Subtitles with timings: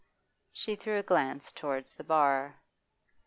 [0.51, 2.63] She threw a glance towards the bar.